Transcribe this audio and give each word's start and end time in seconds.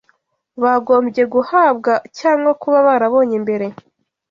bagombye 0.63 1.23
guhabwa 1.33 1.93
cyangwa 2.19 2.51
kuba 2.61 2.77
barabonye 2.87 3.35
mbere 3.43 3.65